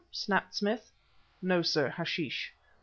[0.11, 0.91] snapped Smith.
[1.43, 2.55] "No, sir, hashish."